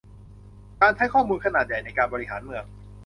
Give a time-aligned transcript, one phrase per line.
[0.81, 2.65] การใช้ข้อมูลขนาดใหญ่ในการบริหารเมือง